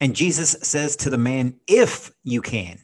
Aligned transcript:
And 0.00 0.14
Jesus 0.14 0.56
says 0.62 0.96
to 0.96 1.10
the 1.10 1.18
man, 1.18 1.54
If 1.66 2.12
you 2.22 2.40
can, 2.40 2.78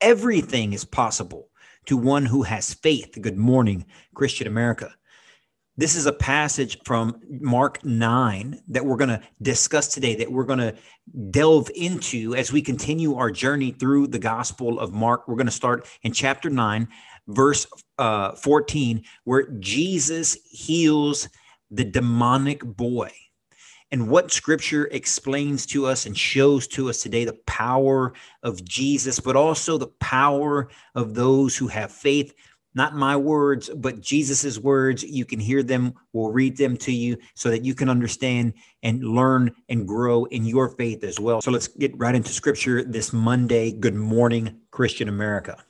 everything 0.00 0.72
is 0.72 0.84
possible 0.84 1.50
to 1.86 1.96
one 1.96 2.24
who 2.24 2.42
has 2.42 2.72
faith. 2.72 3.18
Good 3.20 3.36
morning, 3.36 3.84
Christian 4.14 4.46
America. 4.46 4.94
This 5.76 5.96
is 5.96 6.06
a 6.06 6.12
passage 6.12 6.78
from 6.84 7.20
Mark 7.28 7.84
9 7.84 8.62
that 8.68 8.86
we're 8.86 8.96
going 8.96 9.08
to 9.08 9.20
discuss 9.42 9.88
today, 9.88 10.14
that 10.14 10.30
we're 10.30 10.44
going 10.44 10.60
to 10.60 10.74
delve 11.30 11.68
into 11.74 12.34
as 12.36 12.52
we 12.52 12.62
continue 12.62 13.16
our 13.16 13.30
journey 13.30 13.72
through 13.72 14.06
the 14.06 14.18
Gospel 14.18 14.78
of 14.78 14.92
Mark. 14.92 15.26
We're 15.26 15.34
going 15.34 15.46
to 15.46 15.52
start 15.52 15.86
in 16.02 16.12
chapter 16.12 16.48
9, 16.48 16.88
verse 17.26 17.66
uh, 17.98 18.36
14, 18.36 19.02
where 19.24 19.48
Jesus 19.58 20.38
heals 20.48 21.28
the 21.70 21.84
demonic 21.84 22.64
boy 22.64 23.10
and 23.94 24.08
what 24.08 24.32
scripture 24.32 24.86
explains 24.90 25.64
to 25.66 25.86
us 25.86 26.04
and 26.04 26.18
shows 26.18 26.66
to 26.66 26.88
us 26.88 27.00
today 27.00 27.24
the 27.24 27.38
power 27.46 28.12
of 28.42 28.64
Jesus, 28.64 29.20
but 29.20 29.36
also 29.36 29.78
the 29.78 29.86
power 29.86 30.68
of 30.96 31.14
those 31.14 31.56
who 31.56 31.68
have 31.68 31.92
faith. 31.92 32.34
Not 32.74 32.96
my 32.96 33.16
words, 33.16 33.70
but 33.70 34.00
Jesus's 34.00 34.58
words. 34.58 35.04
You 35.04 35.24
can 35.24 35.38
hear 35.38 35.62
them. 35.62 35.94
We'll 36.12 36.32
read 36.32 36.56
them 36.56 36.76
to 36.78 36.90
you 36.90 37.18
so 37.34 37.50
that 37.50 37.64
you 37.64 37.72
can 37.72 37.88
understand 37.88 38.54
and 38.82 39.04
learn 39.04 39.52
and 39.68 39.86
grow 39.86 40.24
in 40.24 40.44
your 40.44 40.70
faith 40.70 41.04
as 41.04 41.20
well. 41.20 41.40
So 41.40 41.52
let's 41.52 41.68
get 41.68 41.96
right 41.96 42.16
into 42.16 42.32
scripture 42.32 42.82
this 42.82 43.12
Monday. 43.12 43.70
Good 43.70 43.94
morning, 43.94 44.58
Christian 44.72 45.08
America. 45.08 45.62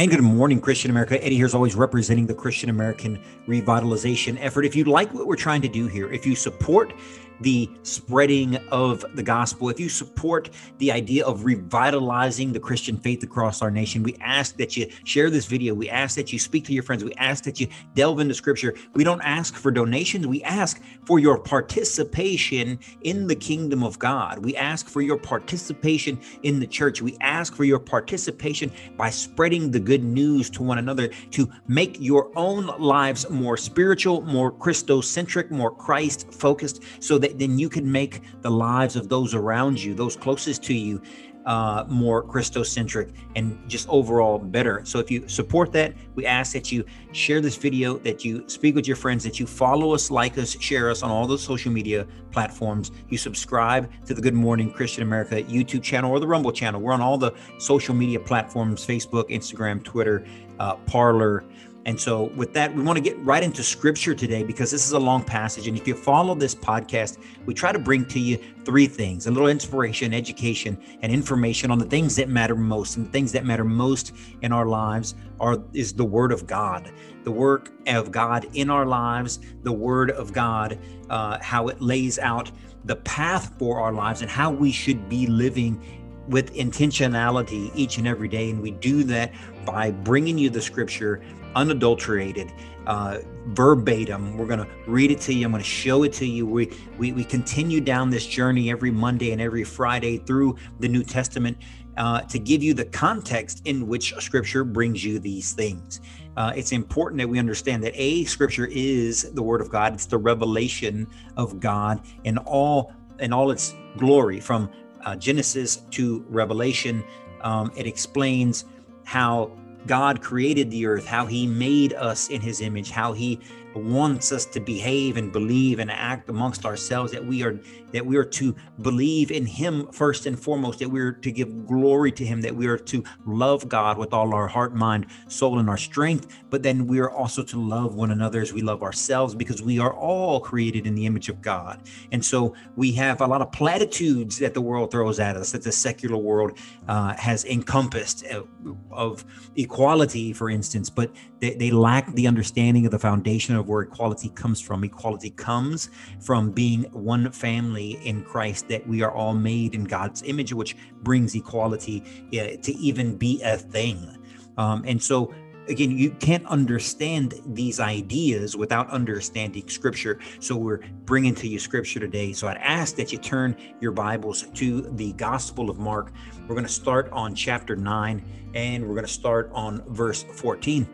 And 0.00 0.10
good 0.10 0.22
morning, 0.22 0.62
Christian 0.62 0.90
America. 0.90 1.22
Eddie 1.22 1.36
here 1.36 1.44
is 1.44 1.54
always 1.54 1.74
representing 1.74 2.24
the 2.24 2.32
Christian 2.32 2.70
American 2.70 3.22
revitalization 3.46 4.38
effort. 4.40 4.64
If 4.64 4.74
you 4.74 4.84
like 4.84 5.12
what 5.12 5.26
we're 5.26 5.36
trying 5.36 5.60
to 5.60 5.68
do 5.68 5.88
here, 5.88 6.10
if 6.10 6.24
you 6.24 6.34
support 6.34 6.94
the 7.40 7.70
spreading 7.82 8.56
of 8.70 9.04
the 9.14 9.22
gospel, 9.22 9.68
if 9.68 9.80
you 9.80 9.88
support 9.88 10.50
the 10.78 10.92
idea 10.92 11.24
of 11.24 11.44
revitalizing 11.44 12.52
the 12.52 12.60
Christian 12.60 12.96
faith 12.96 13.22
across 13.22 13.62
our 13.62 13.70
nation, 13.70 14.02
we 14.02 14.16
ask 14.20 14.56
that 14.56 14.76
you 14.76 14.90
share 15.04 15.30
this 15.30 15.46
video. 15.46 15.74
We 15.74 15.88
ask 15.88 16.16
that 16.16 16.32
you 16.32 16.38
speak 16.38 16.64
to 16.66 16.72
your 16.72 16.82
friends. 16.82 17.04
We 17.04 17.14
ask 17.14 17.44
that 17.44 17.60
you 17.60 17.68
delve 17.94 18.20
into 18.20 18.34
scripture. 18.34 18.74
We 18.94 19.04
don't 19.04 19.22
ask 19.22 19.54
for 19.54 19.70
donations. 19.70 20.26
We 20.26 20.42
ask 20.42 20.82
for 21.04 21.18
your 21.18 21.38
participation 21.38 22.78
in 23.02 23.26
the 23.26 23.36
kingdom 23.36 23.82
of 23.82 23.98
God. 23.98 24.44
We 24.44 24.56
ask 24.56 24.88
for 24.88 25.00
your 25.00 25.18
participation 25.18 26.20
in 26.42 26.60
the 26.60 26.66
church. 26.66 27.02
We 27.02 27.16
ask 27.20 27.54
for 27.54 27.64
your 27.64 27.78
participation 27.78 28.72
by 28.96 29.10
spreading 29.10 29.70
the 29.70 29.80
good 29.80 30.04
news 30.04 30.50
to 30.50 30.62
one 30.62 30.78
another 30.78 31.08
to 31.30 31.50
make 31.66 31.96
your 32.00 32.30
own 32.36 32.66
lives 32.78 33.28
more 33.30 33.56
spiritual, 33.56 34.22
more 34.22 34.52
Christocentric, 34.52 35.50
more 35.50 35.74
Christ 35.74 36.32
focused, 36.32 36.82
so 37.00 37.18
that 37.18 37.29
then 37.38 37.58
you 37.58 37.68
can 37.68 37.90
make 37.90 38.22
the 38.42 38.50
lives 38.50 38.96
of 38.96 39.08
those 39.08 39.34
around 39.34 39.82
you, 39.82 39.94
those 39.94 40.16
closest 40.16 40.62
to 40.64 40.74
you, 40.74 41.00
uh, 41.46 41.84
more 41.88 42.22
Christocentric 42.22 43.12
and 43.34 43.58
just 43.68 43.88
overall 43.88 44.38
better. 44.38 44.82
So 44.84 44.98
if 44.98 45.10
you 45.10 45.26
support 45.28 45.72
that, 45.72 45.94
we 46.14 46.26
ask 46.26 46.52
that 46.52 46.70
you 46.70 46.84
share 47.12 47.40
this 47.40 47.56
video, 47.56 47.98
that 47.98 48.24
you 48.24 48.44
speak 48.46 48.74
with 48.74 48.86
your 48.86 48.96
friends, 48.96 49.24
that 49.24 49.40
you 49.40 49.46
follow 49.46 49.94
us, 49.94 50.10
like 50.10 50.36
us, 50.38 50.58
share 50.60 50.90
us 50.90 51.02
on 51.02 51.10
all 51.10 51.26
those 51.26 51.42
social 51.42 51.72
media 51.72 52.06
platforms. 52.30 52.92
You 53.08 53.18
subscribe 53.18 53.90
to 54.06 54.14
the 54.14 54.20
Good 54.20 54.34
Morning 54.34 54.70
Christian 54.70 55.02
America 55.02 55.42
YouTube 55.42 55.82
channel 55.82 56.10
or 56.10 56.20
the 56.20 56.28
Rumble 56.28 56.52
channel. 56.52 56.80
We're 56.80 56.92
on 56.92 57.00
all 57.00 57.18
the 57.18 57.32
social 57.58 57.94
media 57.94 58.20
platforms 58.20 58.86
Facebook, 58.86 59.30
Instagram, 59.30 59.82
Twitter, 59.82 60.24
uh, 60.58 60.76
Parler. 60.76 61.44
And 61.86 61.98
so, 61.98 62.24
with 62.36 62.52
that, 62.52 62.74
we 62.74 62.82
want 62.82 62.98
to 62.98 63.02
get 63.02 63.18
right 63.24 63.42
into 63.42 63.62
scripture 63.62 64.14
today 64.14 64.42
because 64.42 64.70
this 64.70 64.86
is 64.86 64.92
a 64.92 64.98
long 64.98 65.24
passage. 65.24 65.66
And 65.66 65.76
if 65.78 65.88
you 65.88 65.94
follow 65.94 66.34
this 66.34 66.54
podcast, 66.54 67.18
we 67.46 67.54
try 67.54 67.72
to 67.72 67.78
bring 67.78 68.04
to 68.06 68.20
you 68.20 68.38
three 68.64 68.86
things 68.86 69.26
a 69.26 69.30
little 69.30 69.48
inspiration, 69.48 70.12
education, 70.12 70.78
and 71.00 71.10
information 71.10 71.70
on 71.70 71.78
the 71.78 71.86
things 71.86 72.16
that 72.16 72.28
matter 72.28 72.54
most. 72.54 72.96
And 72.96 73.06
the 73.06 73.10
things 73.10 73.32
that 73.32 73.46
matter 73.46 73.64
most 73.64 74.12
in 74.42 74.52
our 74.52 74.66
lives 74.66 75.14
are 75.40 75.62
is 75.72 75.94
the 75.94 76.04
Word 76.04 76.32
of 76.32 76.46
God, 76.46 76.92
the 77.24 77.32
work 77.32 77.72
of 77.86 78.12
God 78.12 78.46
in 78.52 78.68
our 78.68 78.84
lives, 78.84 79.40
the 79.62 79.72
Word 79.72 80.10
of 80.10 80.34
God, 80.34 80.78
uh, 81.08 81.38
how 81.40 81.68
it 81.68 81.80
lays 81.80 82.18
out 82.18 82.50
the 82.84 82.96
path 82.96 83.54
for 83.58 83.80
our 83.80 83.92
lives 83.92 84.20
and 84.20 84.30
how 84.30 84.50
we 84.50 84.70
should 84.70 85.08
be 85.08 85.26
living 85.26 85.82
with 86.28 86.54
intentionality 86.54 87.70
each 87.74 87.98
and 87.98 88.06
every 88.06 88.28
day. 88.28 88.50
And 88.50 88.62
we 88.62 88.70
do 88.70 89.02
that 89.04 89.32
by 89.64 89.90
bringing 89.90 90.38
you 90.38 90.48
the 90.48 90.62
scripture 90.62 91.22
unadulterated, 91.54 92.52
uh, 92.86 93.18
verbatim. 93.48 94.36
We're 94.36 94.46
going 94.46 94.60
to 94.60 94.68
read 94.86 95.10
it 95.10 95.20
to 95.22 95.34
you. 95.34 95.44
I'm 95.44 95.52
going 95.52 95.62
to 95.62 95.68
show 95.68 96.02
it 96.02 96.12
to 96.14 96.26
you. 96.26 96.46
We, 96.46 96.70
we, 96.98 97.12
we 97.12 97.24
continue 97.24 97.80
down 97.80 98.10
this 98.10 98.26
journey 98.26 98.70
every 98.70 98.90
Monday 98.90 99.32
and 99.32 99.40
every 99.40 99.64
Friday 99.64 100.18
through 100.18 100.56
the 100.78 100.88
New 100.88 101.02
Testament 101.02 101.58
uh, 101.96 102.22
to 102.22 102.38
give 102.38 102.62
you 102.62 102.74
the 102.74 102.84
context 102.86 103.62
in 103.64 103.86
which 103.86 104.14
Scripture 104.18 104.64
brings 104.64 105.04
you 105.04 105.18
these 105.18 105.52
things. 105.52 106.00
Uh, 106.36 106.52
it's 106.54 106.72
important 106.72 107.18
that 107.18 107.28
we 107.28 107.38
understand 107.38 107.82
that 107.84 107.92
a 107.94 108.24
Scripture 108.24 108.68
is 108.70 109.30
the 109.32 109.42
Word 109.42 109.60
of 109.60 109.70
God. 109.70 109.94
It's 109.94 110.06
the 110.06 110.18
revelation 110.18 111.06
of 111.36 111.60
God 111.60 112.00
in 112.24 112.38
all 112.38 112.92
in 113.18 113.34
all 113.34 113.50
its 113.50 113.74
glory, 113.98 114.40
from 114.40 114.70
uh, 115.04 115.14
Genesis 115.16 115.82
to 115.90 116.24
Revelation. 116.28 117.04
Um, 117.42 117.70
it 117.76 117.86
explains 117.86 118.64
how 119.04 119.50
God 119.86 120.20
created 120.20 120.70
the 120.70 120.86
earth, 120.86 121.06
how 121.06 121.26
he 121.26 121.46
made 121.46 121.92
us 121.94 122.28
in 122.28 122.40
his 122.40 122.60
image, 122.60 122.90
how 122.90 123.12
he 123.12 123.40
wants 123.74 124.32
us 124.32 124.44
to 124.44 124.60
behave 124.60 125.16
and 125.16 125.32
believe 125.32 125.78
and 125.78 125.90
act 125.90 126.28
amongst 126.28 126.66
ourselves 126.66 127.12
that 127.12 127.24
we 127.24 127.42
are 127.42 127.58
that 127.92 128.04
we 128.04 128.16
are 128.16 128.24
to 128.24 128.54
believe 128.82 129.30
in 129.30 129.46
him 129.46 129.86
first 129.92 130.26
and 130.26 130.38
foremost 130.38 130.78
that 130.78 130.88
we 130.88 131.00
are 131.00 131.12
to 131.12 131.30
give 131.32 131.66
glory 131.66 132.12
to 132.12 132.24
him 132.24 132.40
that 132.40 132.54
we 132.54 132.66
are 132.66 132.78
to 132.78 133.02
love 133.26 133.68
god 133.68 133.98
with 133.98 134.12
all 134.12 134.34
our 134.34 134.46
heart 134.46 134.74
mind 134.74 135.06
soul 135.28 135.58
and 135.58 135.68
our 135.68 135.76
strength 135.76 136.26
but 136.50 136.62
then 136.62 136.86
we 136.86 136.98
are 136.98 137.10
also 137.10 137.42
to 137.42 137.60
love 137.60 137.94
one 137.94 138.10
another 138.10 138.40
as 138.40 138.52
we 138.52 138.62
love 138.62 138.82
ourselves 138.82 139.34
because 139.34 139.62
we 139.62 139.78
are 139.78 139.94
all 139.94 140.40
created 140.40 140.86
in 140.86 140.94
the 140.94 141.06
image 141.06 141.28
of 141.28 141.40
god. 141.40 141.82
And 142.12 142.24
so 142.24 142.54
we 142.76 142.92
have 142.92 143.20
a 143.20 143.26
lot 143.26 143.40
of 143.40 143.52
platitudes 143.52 144.38
that 144.38 144.54
the 144.54 144.60
world 144.60 144.90
throws 144.90 145.20
at 145.20 145.36
us 145.36 145.52
that 145.52 145.62
the 145.62 145.72
secular 145.72 146.16
world 146.16 146.58
uh, 146.88 147.14
has 147.14 147.44
encompassed 147.44 148.24
uh, 148.26 148.42
of 148.90 149.24
equality 149.56 150.32
for 150.32 150.50
instance 150.50 150.90
but 150.90 151.10
they, 151.40 151.54
they 151.54 151.70
lack 151.70 152.12
the 152.14 152.26
understanding 152.26 152.84
of 152.84 152.92
the 152.92 152.98
foundation 152.98 153.56
of 153.56 153.68
where 153.68 153.82
equality 153.82 154.28
comes 154.30 154.60
from. 154.60 154.84
Equality 154.84 155.30
comes 155.30 155.90
from 156.20 156.50
being 156.50 156.84
one 156.92 157.30
family 157.32 157.79
family 157.80 158.06
in 158.06 158.22
Christ 158.22 158.68
that 158.68 158.86
we 158.86 159.02
are 159.02 159.12
all 159.12 159.34
made 159.34 159.74
in 159.74 159.84
God's 159.84 160.22
image, 160.22 160.52
which 160.52 160.76
brings 161.02 161.34
equality 161.34 162.02
uh, 162.28 162.60
to 162.62 162.72
even 162.76 163.16
be 163.16 163.40
a 163.42 163.56
thing. 163.56 164.16
Um, 164.56 164.84
and 164.86 165.02
so, 165.02 165.32
again, 165.68 165.96
you 165.96 166.10
can't 166.20 166.44
understand 166.46 167.34
these 167.46 167.80
ideas 167.80 168.56
without 168.56 168.90
understanding 168.90 169.68
Scripture. 169.68 170.18
So, 170.40 170.56
we're 170.56 170.80
bringing 171.04 171.34
to 171.36 171.48
you 171.48 171.58
Scripture 171.58 172.00
today. 172.00 172.32
So, 172.32 172.48
I'd 172.48 172.58
ask 172.58 172.96
that 172.96 173.12
you 173.12 173.18
turn 173.18 173.56
your 173.80 173.92
Bibles 173.92 174.42
to 174.54 174.82
the 174.96 175.12
Gospel 175.14 175.70
of 175.70 175.78
Mark. 175.78 176.12
We're 176.42 176.56
going 176.56 176.66
to 176.66 176.72
start 176.72 177.08
on 177.12 177.34
chapter 177.34 177.76
9 177.76 178.22
and 178.54 178.82
we're 178.82 178.94
going 178.94 179.06
to 179.06 179.12
start 179.12 179.50
on 179.54 179.82
verse 179.88 180.24
14. 180.24 180.86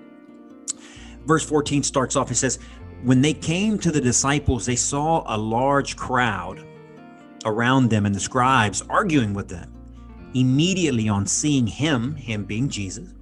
Verse 1.25 1.45
14 1.45 1.83
starts 1.83 2.15
off, 2.15 2.31
it 2.31 2.37
says, 2.37 2.61
when 3.03 3.21
they 3.21 3.35
came 3.35 3.79
to 3.79 3.91
the 3.91 4.01
disciples, 4.01 4.65
they 4.65 4.77
saw 4.77 5.23
a 5.27 5.37
large 5.37 5.97
crowd 5.97 6.65
around 7.47 7.89
them 7.89 8.05
and 8.05 8.15
the 8.15 8.21
scribes 8.21 8.83
arguing 8.91 9.33
with 9.33 9.49
them. 9.49 9.73
Immediately 10.35 11.09
on 11.09 11.25
seeing 11.27 11.67
him, 11.67 12.15
him 12.15 12.45
being 12.45 12.69
Jesus, 12.69 13.15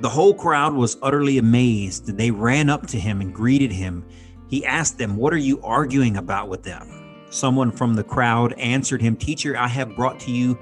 the 0.00 0.08
whole 0.08 0.32
crowd 0.32 0.74
was 0.74 0.96
utterly 1.02 1.38
amazed. 1.38 2.06
They 2.06 2.30
ran 2.30 2.70
up 2.70 2.86
to 2.88 3.00
him 3.00 3.20
and 3.20 3.34
greeted 3.34 3.72
him. 3.72 4.04
He 4.48 4.64
asked 4.64 4.96
them, 4.96 5.16
What 5.16 5.32
are 5.32 5.38
you 5.38 5.60
arguing 5.62 6.18
about 6.18 6.48
with 6.48 6.62
them? 6.62 7.26
Someone 7.30 7.72
from 7.72 7.94
the 7.94 8.04
crowd 8.04 8.52
answered 8.54 9.02
him, 9.02 9.16
Teacher, 9.16 9.56
I 9.56 9.66
have 9.66 9.96
brought 9.96 10.20
to 10.20 10.30
you 10.30 10.56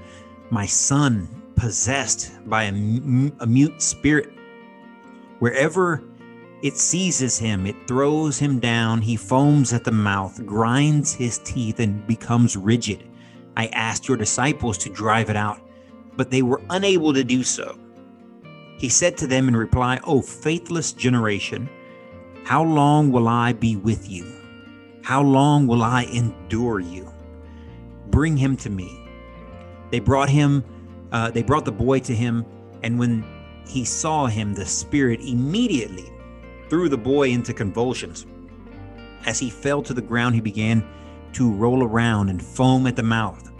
my 0.48 0.64
son 0.64 1.28
possessed 1.54 2.32
by 2.48 2.64
a, 2.64 2.72
a 3.40 3.46
mute 3.46 3.82
spirit. 3.82 4.32
Wherever 5.38 6.02
it 6.62 6.76
seizes 6.76 7.38
him, 7.38 7.66
it 7.66 7.76
throws 7.86 8.38
him 8.38 8.58
down, 8.58 9.02
he 9.02 9.16
foams 9.16 9.72
at 9.72 9.84
the 9.84 9.92
mouth, 9.92 10.44
grinds 10.46 11.12
his 11.14 11.38
teeth, 11.38 11.80
and 11.80 12.06
becomes 12.06 12.56
rigid. 12.56 13.08
I 13.56 13.66
asked 13.68 14.08
your 14.08 14.16
disciples 14.16 14.78
to 14.78 14.90
drive 14.90 15.30
it 15.30 15.36
out, 15.36 15.60
but 16.16 16.30
they 16.30 16.42
were 16.42 16.62
unable 16.70 17.12
to 17.14 17.24
do 17.24 17.42
so. 17.42 17.78
He 18.78 18.88
said 18.88 19.16
to 19.18 19.26
them 19.26 19.48
in 19.48 19.56
reply, 19.56 20.00
O 20.04 20.20
faithless 20.22 20.92
generation, 20.92 21.68
how 22.44 22.62
long 22.62 23.10
will 23.10 23.28
I 23.28 23.52
be 23.52 23.76
with 23.76 24.08
you? 24.10 24.24
How 25.02 25.22
long 25.22 25.66
will 25.66 25.82
I 25.82 26.04
endure 26.04 26.80
you? 26.80 27.12
Bring 28.08 28.36
him 28.36 28.56
to 28.58 28.70
me. 28.70 29.08
They 29.90 30.00
brought 30.00 30.28
him, 30.28 30.64
uh, 31.12 31.30
they 31.30 31.42
brought 31.42 31.64
the 31.64 31.72
boy 31.72 32.00
to 32.00 32.14
him 32.14 32.44
And 32.82 32.98
when 32.98 33.24
he 33.66 33.84
saw 33.84 34.26
him, 34.26 34.54
the 34.54 34.66
spirit 34.66 35.20
immediately 35.20 36.10
threw 36.68 36.88
the 36.88 36.98
boy 36.98 37.30
into 37.30 37.52
convulsions. 37.52 38.26
As 39.24 39.38
he 39.38 39.50
fell 39.50 39.82
to 39.82 39.94
the 39.94 40.02
ground, 40.02 40.34
he 40.34 40.40
began 40.40 40.86
to 41.32 41.50
roll 41.50 41.82
around 41.82 42.28
and 42.28 42.42
foam 42.42 42.86
at 42.86 42.96
the 42.96 43.02
mouth. 43.02 43.52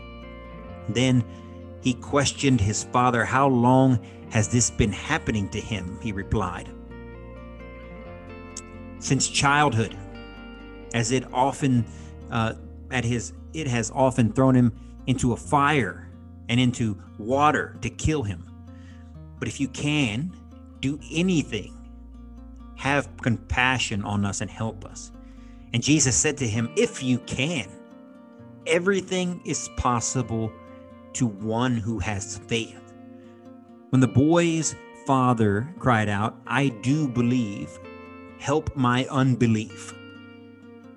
Then 0.89 1.25
he 1.83 1.95
questioned 1.95 2.61
his 2.61 2.85
father, 2.85 3.25
How 3.25 3.49
long 3.49 4.01
has 4.31 4.49
this 4.49 4.71
been 4.71 4.93
happening 4.93 5.49
to 5.51 5.61
him? 5.61 5.99
He 6.01 6.13
replied. 6.13 6.71
Since 8.99 9.29
childhood, 9.29 9.97
as 10.95 11.13
it 11.13 11.25
often 11.33 11.85
uh, 12.31 12.55
at 12.91 13.05
his 13.05 13.33
it 13.53 13.67
has 13.67 13.91
often 13.95 14.33
thrown 14.33 14.55
him 14.55 14.73
into 15.07 15.33
a 15.33 15.37
fire 15.37 16.11
and 16.49 16.61
into 16.61 17.01
water 17.19 17.77
to 17.81 17.91
kill 17.91 18.23
him. 18.23 18.51
But 19.39 19.49
if 19.49 19.61
you 19.61 19.69
can 19.69 20.33
do 20.81 20.99
anything, 21.13 21.76
have 22.77 23.09
compassion 23.23 24.03
on 24.05 24.25
us 24.25 24.41
and 24.41 24.51
help 24.51 24.85
us. 24.85 25.13
And 25.73 25.83
Jesus 25.83 26.17
said 26.17 26.37
to 26.39 26.47
him, 26.47 26.71
If 26.77 27.03
you 27.03 27.19
can, 27.21 27.69
everything 28.67 29.41
is 29.45 29.69
possible 29.77 30.53
to 31.15 31.27
one 31.27 31.77
who 31.77 31.99
has 31.99 32.39
faith. 32.47 32.93
When 33.91 34.01
the 34.01 34.09
boy's 34.09 34.75
father 35.07 35.73
cried 35.79 36.09
out, 36.09 36.37
I 36.47 36.69
do 36.69 37.09
believe, 37.09 37.79
help 38.39 38.75
my 38.77 39.07
unbelief. 39.11 39.95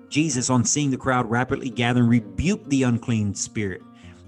Jesus, 0.08 0.50
on 0.50 0.64
seeing 0.64 0.90
the 0.90 0.96
crowd 0.96 1.30
rapidly 1.30 1.70
gathering, 1.70 2.08
rebuked 2.08 2.68
the 2.68 2.82
unclean 2.82 3.34
spirit 3.34 3.82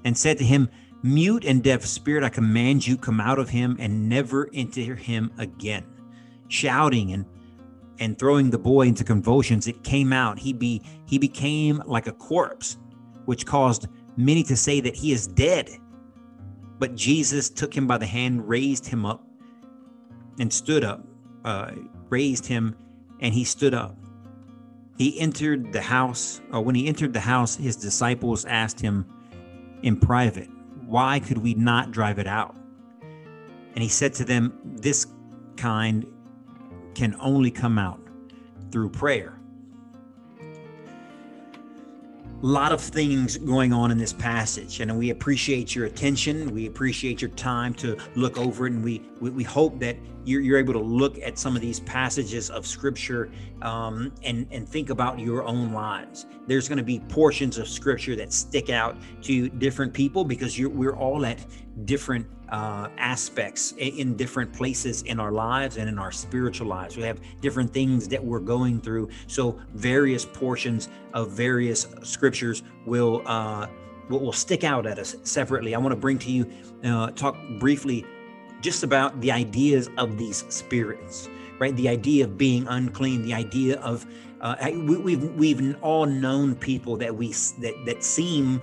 and 0.05 0.17
said 0.17 0.39
to 0.39 0.45
him, 0.45 0.69
Mute 1.03 1.45
and 1.45 1.65
deaf 1.65 1.85
spirit, 1.85 2.23
I 2.23 2.29
command 2.29 2.87
you, 2.87 2.97
come 2.97 3.21
out 3.21 3.41
of 3.41 3.49
him 3.49 3.77
and 3.81 4.09
never 4.09 4.49
enter 4.55 4.95
him 4.95 5.33
again. 5.37 5.85
Shouting 6.47 7.13
and 7.13 7.27
and 7.99 8.19
throwing 8.19 8.51
the 8.51 8.59
boy 8.59 8.87
into 8.87 9.05
convulsions, 9.05 9.67
it 9.67 9.85
came 9.85 10.13
out. 10.13 10.39
He 10.39 10.53
be 10.53 10.83
he 11.07 11.19
became 11.19 11.83
like 11.87 12.07
a 12.07 12.13
corpse, 12.13 12.79
which 13.27 13.47
caused 13.47 13.89
many 14.17 14.43
to 14.45 14.57
say 14.57 14.81
that 14.81 14.97
he 14.97 15.13
is 15.13 15.27
dead. 15.27 15.71
But 16.79 16.95
Jesus 16.95 17.49
took 17.49 17.75
him 17.77 17.87
by 17.87 17.99
the 17.99 18.07
hand, 18.07 18.49
raised 18.49 18.87
him 18.87 19.07
up, 19.07 19.25
and 20.39 20.53
stood 20.53 20.85
up, 20.85 21.07
uh, 21.45 21.73
raised 22.09 22.47
him, 22.47 22.77
and 23.21 23.33
he 23.33 23.45
stood 23.45 23.75
up. 23.75 23.97
He 24.99 25.19
entered 25.21 25.73
the 25.73 25.81
house, 25.81 26.41
or 26.53 26.61
when 26.61 26.75
he 26.75 26.87
entered 26.87 27.13
the 27.13 27.21
house, 27.21 27.57
his 27.57 27.77
disciples 27.77 28.45
asked 28.45 28.81
him 28.81 29.07
in 29.83 29.97
private, 29.97 30.49
Why 30.87 31.21
could 31.21 31.39
we 31.39 31.55
not 31.55 31.93
drive 31.93 32.19
it 32.19 32.27
out? 32.27 32.57
And 33.75 33.83
he 33.83 33.89
said 33.89 34.13
to 34.15 34.25
them, 34.25 34.59
This 34.65 35.07
kind 35.57 36.07
can 36.95 37.17
only 37.21 37.51
come 37.51 37.79
out 37.79 38.01
through 38.71 38.91
prayer. 38.91 39.39
A 42.43 42.47
lot 42.47 42.73
of 42.73 42.81
things 42.81 43.37
going 43.37 43.73
on 43.73 43.93
in 43.93 43.99
this 43.99 44.13
passage 44.13 44.81
and 44.81 44.99
we 44.99 45.11
appreciate 45.11 45.77
your 45.77 45.87
attention. 45.87 46.53
We 46.53 46.67
appreciate 46.67 47.23
your 47.23 47.31
time 47.31 47.73
to 47.75 47.97
look 48.17 48.37
over 48.37 48.67
it 48.67 48.73
and 48.73 48.83
we 48.83 49.01
we, 49.21 49.31
we 49.31 49.45
hope 49.45 49.79
that 49.79 49.97
you're, 50.25 50.41
you're, 50.41 50.59
able 50.59 50.73
to 50.73 50.81
look 50.81 51.19
at 51.19 51.39
some 51.39 51.55
of 51.55 51.63
these 51.63 51.81
passages 51.81 52.51
of 52.51 52.67
scripture 52.67 53.31
um, 53.63 54.13
and 54.25 54.49
and 54.51 54.69
think 54.69 54.91
about 54.91 55.21
your 55.21 55.45
own 55.45 55.73
lives. 55.73 56.27
There's 56.49 56.67
going 56.67 56.79
to 56.79 56.85
be 56.85 56.99
portions 56.99 57.59
of 57.59 57.69
scripture 57.69 58.17
that 58.17 58.33
stick 58.33 58.71
out 58.71 58.97
to 59.23 59.49
different 59.49 59.93
people 59.93 60.25
because 60.25 60.59
we're 60.59 60.97
all 60.97 61.25
at 61.25 61.39
different 61.85 62.27
uh, 62.53 62.89
aspects 62.99 63.73
in 63.79 64.15
different 64.15 64.53
places 64.53 65.03
in 65.03 65.19
our 65.19 65.33
lives 65.33 65.79
and 65.79 65.89
in 65.89 65.99
our 65.99 66.13
spiritual 66.13 66.67
lives. 66.69 66.97
We 66.99 67.03
have 67.05 67.19
different 67.41 67.73
things 67.73 68.07
that 68.09 68.23
we're 68.23 68.41
going 68.41 68.81
through. 68.81 69.09
So 69.27 69.59
various 69.73 70.27
portions 70.27 70.91
of 71.15 71.31
various 71.31 71.89
scriptures 72.03 72.63
will 72.85 73.23
uh, 73.27 73.67
will, 74.11 74.33
stick 74.33 74.65
out 74.65 74.87
at 74.87 74.99
us 74.99 75.17
separately. 75.23 75.75
I 75.75 75.79
want 75.79 75.93
to 75.93 75.97
bring 75.97 76.19
to 76.19 76.31
you 76.31 76.51
uh, 76.85 77.11
talk 77.13 77.37
briefly 77.59 78.05
just 78.61 78.83
about 78.83 79.19
the 79.23 79.33
ideas 79.33 79.89
of 79.97 80.19
these 80.19 80.45
spirits, 80.51 81.31
right? 81.59 81.75
The 81.75 81.89
idea 81.89 82.25
of 82.25 82.37
being 82.37 82.67
unclean, 82.69 83.23
the 83.23 83.33
idea 83.33 83.81
of 83.81 84.07
uh, 84.43 84.57
we, 84.75 84.97
we've 84.99 85.25
we've 85.37 85.77
all 85.81 86.05
known 86.05 86.55
people 86.55 86.99
that 86.99 87.15
we 87.15 87.29
that 87.61 87.75
that 87.87 88.05
seem 88.05 88.61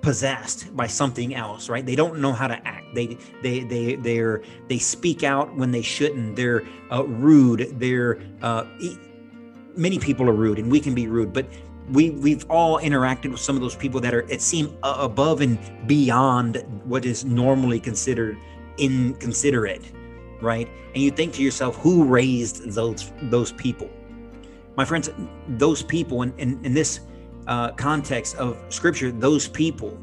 possessed 0.00 0.74
by 0.76 0.86
something 0.86 1.34
else 1.34 1.68
right 1.68 1.84
they 1.84 1.96
don't 1.96 2.20
know 2.20 2.32
how 2.32 2.46
to 2.46 2.54
act 2.64 2.75
they 2.96 3.16
they 3.42 3.60
they 3.60 3.94
they're 3.94 4.42
they 4.68 4.78
speak 4.78 5.22
out 5.22 5.54
when 5.54 5.70
they 5.70 5.82
shouldn't. 5.82 6.34
They're 6.34 6.64
uh, 6.90 7.04
rude. 7.04 7.78
They're 7.78 8.18
uh, 8.42 8.64
many 9.76 9.98
people 9.98 10.28
are 10.28 10.34
rude 10.34 10.58
and 10.58 10.70
we 10.70 10.80
can 10.80 10.94
be 10.94 11.06
rude 11.06 11.34
but 11.34 11.46
we 11.90 12.08
we've 12.08 12.46
all 12.48 12.80
interacted 12.80 13.30
with 13.30 13.38
some 13.38 13.56
of 13.56 13.60
those 13.60 13.76
people 13.76 14.00
that 14.00 14.14
are 14.14 14.22
it 14.30 14.40
seem 14.40 14.74
above 14.82 15.42
and 15.42 15.58
beyond 15.86 16.64
what 16.84 17.04
is 17.04 17.26
normally 17.26 17.78
considered 17.78 18.38
inconsiderate 18.78 19.82
right? 20.40 20.68
And 20.94 21.02
you 21.02 21.10
think 21.10 21.34
to 21.34 21.42
yourself 21.42 21.76
who 21.76 22.04
raised 22.04 22.70
those 22.72 23.12
those 23.22 23.52
people? 23.52 23.90
My 24.76 24.84
friends 24.84 25.10
those 25.48 25.82
people 25.82 26.22
in, 26.22 26.32
in, 26.38 26.64
in 26.64 26.74
this 26.74 27.00
uh, 27.46 27.72
context 27.72 28.36
of 28.36 28.58
scripture, 28.68 29.10
those 29.10 29.48
people 29.48 29.98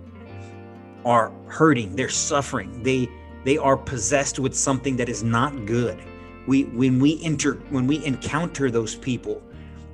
are 1.05 1.31
hurting, 1.47 1.95
they're 1.95 2.09
suffering, 2.09 2.83
they 2.83 3.09
they 3.43 3.57
are 3.57 3.75
possessed 3.75 4.39
with 4.39 4.55
something 4.55 4.95
that 4.97 5.09
is 5.09 5.23
not 5.23 5.65
good. 5.65 6.01
We 6.47 6.63
when 6.65 6.99
we 6.99 7.21
enter 7.23 7.55
when 7.69 7.87
we 7.87 8.03
encounter 8.05 8.71
those 8.71 8.95
people, 8.95 9.41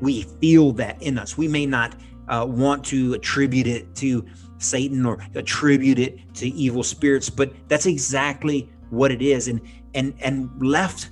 we 0.02 0.24
feel 0.42 0.72
that 0.74 1.02
in 1.02 1.18
us. 1.18 1.38
We 1.38 1.48
may 1.48 1.66
not 1.66 1.96
uh, 2.28 2.46
want 2.48 2.84
to 2.86 3.14
attribute 3.14 3.68
it 3.68 3.96
to 3.96 4.26
Satan 4.60 5.06
or 5.06 5.26
attribute 5.36 6.00
it 6.00 6.34
to 6.36 6.48
evil 6.48 6.84
spirits, 6.84 7.30
but 7.30 7.54
that's 7.68 7.86
exactly 7.86 8.70
what 8.90 9.12
it 9.12 9.22
is. 9.22 9.48
And 9.48 9.62
and 9.94 10.14
and 10.20 10.50
left 10.62 11.10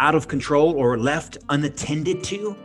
out 0.00 0.14
of 0.14 0.28
control 0.28 0.72
or 0.72 0.98
left 0.98 1.38
unattended 1.48 2.22
to, 2.24 2.56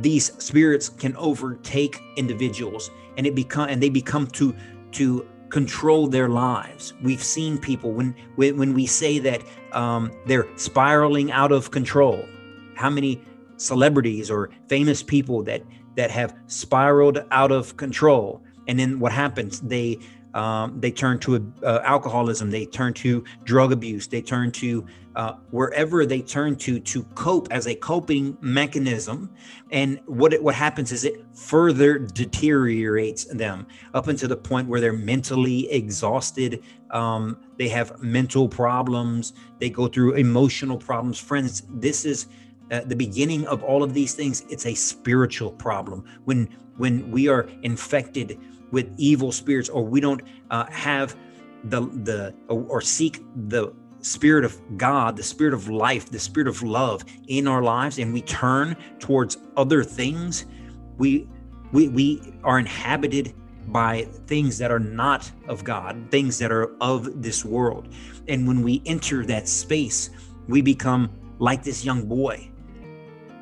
these 0.00 0.32
spirits 0.42 0.88
can 0.88 1.16
overtake 1.16 2.00
individuals 2.16 2.90
and 3.16 3.26
it 3.26 3.34
become 3.34 3.68
and 3.68 3.82
they 3.82 3.88
become 3.88 4.26
to 4.28 4.54
to 4.92 5.26
control 5.50 6.06
their 6.06 6.28
lives. 6.28 6.94
We've 7.02 7.22
seen 7.22 7.58
people 7.58 7.92
when 7.92 8.14
when, 8.36 8.74
we 8.74 8.86
say 8.86 9.18
that 9.20 9.42
um, 9.72 10.12
they're 10.26 10.46
spiraling 10.56 11.30
out 11.32 11.52
of 11.52 11.70
control 11.70 12.24
how 12.78 12.88
many 12.88 13.20
celebrities 13.56 14.30
or 14.30 14.50
famous 14.68 15.02
people 15.02 15.42
that 15.42 15.62
that 15.96 16.12
have 16.12 16.32
spiraled 16.46 17.18
out 17.32 17.50
of 17.50 17.76
control? 17.76 18.40
And 18.68 18.78
then 18.78 19.00
what 19.00 19.10
happens? 19.10 19.60
They 19.60 19.98
um, 20.38 20.80
they 20.80 20.90
turn 20.90 21.18
to 21.18 21.52
uh, 21.62 21.80
alcoholism 21.84 22.50
they 22.50 22.66
turn 22.66 22.92
to 22.92 23.24
drug 23.44 23.72
abuse 23.72 24.06
they 24.06 24.22
turn 24.22 24.50
to 24.52 24.86
uh, 25.18 25.34
wherever 25.50 26.06
they 26.06 26.22
turn 26.22 26.54
to 26.54 26.78
to 26.78 27.02
cope 27.16 27.48
as 27.50 27.66
a 27.66 27.74
coping 27.74 28.38
mechanism. 28.40 29.28
And 29.72 30.00
what 30.06 30.32
it, 30.32 30.40
what 30.40 30.54
happens 30.54 30.92
is 30.92 31.04
it 31.04 31.24
further 31.34 31.98
deteriorates 31.98 33.24
them 33.24 33.66
up 33.94 34.06
until 34.06 34.28
the 34.28 34.36
point 34.36 34.68
where 34.68 34.80
they're 34.80 34.92
mentally 34.92 35.68
exhausted. 35.72 36.62
Um, 36.92 37.36
they 37.56 37.68
have 37.68 38.00
mental 38.00 38.48
problems. 38.48 39.32
They 39.58 39.70
go 39.70 39.88
through 39.88 40.14
emotional 40.14 40.78
problems. 40.78 41.18
Friends, 41.18 41.64
this 41.68 42.04
is 42.04 42.28
uh, 42.70 42.82
the 42.86 42.94
beginning 42.94 43.44
of 43.48 43.64
all 43.64 43.82
of 43.82 43.94
these 43.94 44.14
things. 44.14 44.44
It's 44.48 44.66
a 44.66 44.74
spiritual 44.74 45.50
problem 45.50 46.04
when 46.26 46.48
when 46.78 47.10
we 47.10 47.28
are 47.28 47.48
infected 47.62 48.40
with 48.70 48.92
evil 48.96 49.30
spirits 49.32 49.68
or 49.68 49.84
we 49.84 50.00
don't 50.00 50.22
uh, 50.50 50.64
have 50.70 51.16
the 51.64 51.80
the 51.80 52.34
or 52.48 52.80
seek 52.80 53.24
the 53.48 53.72
spirit 54.00 54.44
of 54.44 54.60
God, 54.76 55.16
the 55.16 55.22
spirit 55.22 55.54
of 55.54 55.68
life, 55.68 56.10
the 56.10 56.18
spirit 56.18 56.48
of 56.48 56.62
love 56.62 57.04
in 57.26 57.46
our 57.46 57.62
lives, 57.62 57.98
and 57.98 58.12
we 58.12 58.22
turn 58.22 58.76
towards 58.98 59.38
other 59.56 59.82
things, 59.82 60.46
we 60.96 61.28
we 61.72 61.88
we 61.88 62.34
are 62.44 62.58
inhabited 62.58 63.34
by 63.66 64.02
things 64.26 64.56
that 64.58 64.70
are 64.70 64.78
not 64.78 65.30
of 65.46 65.62
God, 65.62 66.10
things 66.10 66.38
that 66.38 66.50
are 66.50 66.74
of 66.80 67.22
this 67.22 67.44
world. 67.44 67.88
And 68.26 68.46
when 68.48 68.62
we 68.62 68.82
enter 68.86 69.26
that 69.26 69.46
space, 69.46 70.10
we 70.48 70.62
become 70.62 71.10
like 71.38 71.62
this 71.62 71.84
young 71.84 72.08
boy 72.08 72.50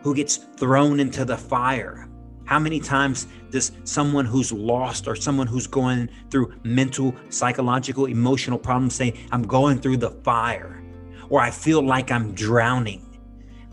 who 0.02 0.14
gets 0.14 0.36
thrown 0.36 1.00
into 1.00 1.24
the 1.24 1.36
fire 1.36 2.05
how 2.46 2.58
many 2.58 2.80
times 2.80 3.26
does 3.50 3.72
someone 3.84 4.24
who's 4.24 4.52
lost 4.52 5.06
or 5.06 5.16
someone 5.16 5.46
who's 5.46 5.66
going 5.66 6.08
through 6.30 6.54
mental, 6.62 7.14
psychological, 7.28 8.06
emotional 8.06 8.58
problems 8.58 8.94
say, 8.94 9.14
I'm 9.32 9.42
going 9.42 9.80
through 9.80 9.98
the 9.98 10.10
fire 10.10 10.82
or 11.28 11.40
I 11.40 11.50
feel 11.50 11.82
like 11.82 12.10
I'm 12.10 12.32
drowning? 12.34 13.02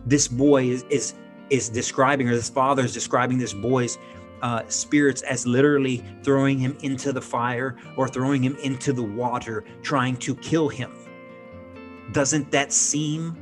This 0.05 0.27
boy 0.27 0.65
is, 0.65 0.83
is, 0.89 1.13
is 1.49 1.69
describing, 1.69 2.27
or 2.27 2.35
this 2.35 2.49
father 2.49 2.83
is 2.83 2.93
describing 2.93 3.37
this 3.37 3.53
boy's 3.53 3.97
uh, 4.41 4.63
spirits 4.67 5.21
as 5.21 5.47
literally 5.47 6.03
throwing 6.23 6.57
him 6.57 6.75
into 6.81 7.13
the 7.13 7.21
fire 7.21 7.77
or 7.95 8.07
throwing 8.07 8.43
him 8.43 8.57
into 8.57 8.91
the 8.91 9.03
water, 9.03 9.63
trying 9.83 10.17
to 10.17 10.35
kill 10.35 10.67
him. 10.67 10.91
Doesn't 12.11 12.51
that 12.51 12.73
seem 12.73 13.37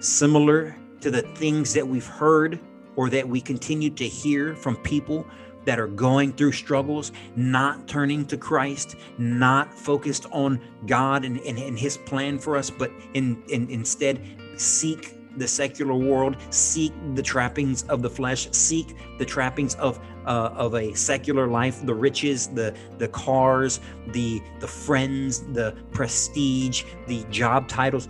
similar 0.00 0.76
to 1.00 1.10
the 1.10 1.22
things 1.22 1.72
that 1.74 1.86
we've 1.86 2.06
heard 2.06 2.58
or 2.96 3.10
that 3.10 3.28
we 3.28 3.40
continue 3.40 3.90
to 3.90 4.04
hear 4.06 4.54
from 4.54 4.76
people 4.76 5.26
that 5.64 5.80
are 5.80 5.86
going 5.86 6.32
through 6.32 6.52
struggles, 6.52 7.12
not 7.36 7.88
turning 7.88 8.26
to 8.26 8.36
Christ, 8.36 8.96
not 9.18 9.72
focused 9.72 10.26
on 10.30 10.60
God 10.86 11.24
and, 11.24 11.38
and, 11.40 11.58
and 11.58 11.78
His 11.78 11.96
plan 11.96 12.38
for 12.38 12.56
us, 12.56 12.70
but 12.70 12.90
in, 13.14 13.42
in 13.48 13.68
instead 13.70 14.20
seek 14.56 15.16
the 15.36 15.48
secular 15.48 15.94
world, 15.94 16.36
seek 16.50 16.92
the 17.14 17.22
trappings 17.22 17.82
of 17.84 18.02
the 18.02 18.10
flesh, 18.10 18.48
seek 18.52 18.96
the 19.18 19.24
trappings 19.24 19.74
of 19.76 19.98
uh, 20.26 20.50
of 20.54 20.74
a 20.74 20.94
secular 20.94 21.46
life, 21.46 21.84
the 21.84 21.94
riches, 21.94 22.48
the 22.48 22.74
the 22.98 23.08
cars, 23.08 23.80
the 24.08 24.40
the 24.60 24.66
friends, 24.66 25.40
the 25.52 25.76
prestige, 25.92 26.84
the 27.06 27.24
job 27.30 27.68
titles. 27.68 28.08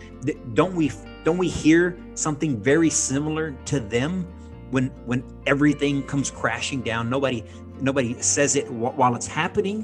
Don't 0.53 0.75
we 0.75 0.93
don't 1.25 1.39
we 1.39 1.49
hear 1.49 1.99
something 2.15 2.61
very 2.61 2.91
similar 2.91 3.53
to 3.65 3.81
them 3.81 4.27
when 4.75 4.89
when 5.07 5.23
everything 5.47 6.03
comes 6.03 6.31
crashing 6.31 6.83
down? 6.83 7.09
Nobody 7.09 7.45
nobody 7.81 8.21
says 8.21 8.57
it 8.57 8.69
while 8.71 9.15
it's 9.15 9.27
happening, 9.27 9.79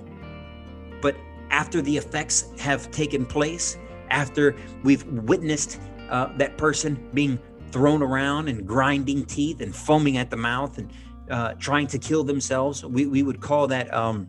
but 1.01 1.17
after 1.51 1.81
the 1.81 1.97
effects 1.97 2.53
have 2.59 2.91
taken 2.91 3.25
place, 3.25 3.79
after 4.11 4.57
we've 4.83 5.05
witnessed 5.07 5.81
uh, 6.11 6.37
that 6.39 6.59
person 6.59 7.09
being 7.15 7.39
thrown 7.71 8.03
around 8.03 8.49
and 8.49 8.67
grinding 8.67 9.25
teeth 9.25 9.61
and 9.61 9.75
foaming 9.75 10.17
at 10.17 10.29
the 10.29 10.37
mouth 10.37 10.77
and 10.79 10.93
uh, 11.31 11.55
trying 11.55 11.87
to 11.87 11.99
kill 11.99 12.25
themselves. 12.25 12.85
We, 12.85 13.07
we 13.07 13.23
would 13.23 13.41
call 13.41 13.69
that 13.69 13.95
um, 13.95 14.29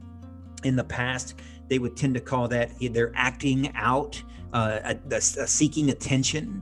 in 0.64 0.76
the 0.76 0.84
past, 0.84 1.40
they 1.70 1.80
would 1.80 1.98
tend 1.98 2.14
to 2.14 2.20
call 2.20 2.48
that 2.50 2.72
they're 2.80 3.12
acting 3.16 3.72
out, 3.74 4.22
uh, 4.54 4.80
a, 4.84 4.96
a, 5.12 5.16
a 5.16 5.22
seeking 5.22 5.90
attention. 5.90 6.62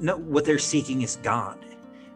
No, 0.00 0.16
what 0.16 0.44
they're 0.44 0.58
seeking 0.58 1.02
is 1.02 1.16
God. 1.22 1.58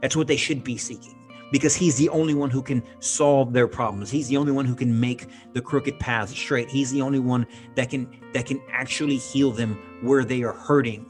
That's 0.02 0.14
what 0.14 0.26
they 0.26 0.36
should 0.36 0.62
be 0.62 0.76
seeking. 0.76 1.18
Because 1.50 1.74
he's 1.74 1.96
the 1.96 2.08
only 2.10 2.34
one 2.34 2.50
who 2.50 2.62
can 2.62 2.82
solve 2.98 3.52
their 3.52 3.68
problems. 3.68 4.10
He's 4.10 4.28
the 4.28 4.36
only 4.36 4.52
one 4.52 4.66
who 4.66 4.74
can 4.74 4.98
make 4.98 5.26
the 5.54 5.60
crooked 5.60 5.98
path 5.98 6.30
straight. 6.30 6.68
He's 6.68 6.90
the 6.90 7.00
only 7.02 7.18
one 7.18 7.46
that 7.76 7.90
can 7.90 8.08
that 8.34 8.46
can 8.46 8.60
actually 8.70 9.16
heal 9.16 9.50
them 9.50 9.78
where 10.02 10.24
they 10.24 10.42
are 10.42 10.52
hurting. 10.52 11.06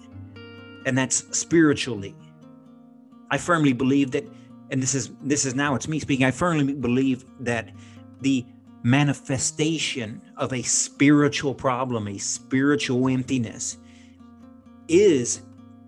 And 0.86 0.98
that's 0.98 1.36
spiritually. 1.36 2.14
I 3.30 3.38
firmly 3.38 3.72
believe 3.72 4.10
that 4.12 4.24
and 4.72 4.82
this 4.82 4.94
is 4.94 5.12
this 5.22 5.44
is 5.44 5.54
now 5.54 5.74
it's 5.74 5.86
me 5.86 6.00
speaking 6.00 6.24
i 6.24 6.30
firmly 6.30 6.72
believe 6.72 7.24
that 7.38 7.70
the 8.22 8.44
manifestation 8.82 10.20
of 10.38 10.52
a 10.52 10.62
spiritual 10.62 11.54
problem 11.54 12.08
a 12.08 12.18
spiritual 12.18 13.06
emptiness 13.08 13.76
is 14.88 15.42